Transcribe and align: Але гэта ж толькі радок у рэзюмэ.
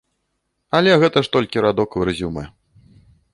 Але 0.77 0.95
гэта 1.03 1.23
ж 1.27 1.31
толькі 1.35 1.63
радок 1.67 1.99
у 2.01 2.07
рэзюмэ. 2.11 2.43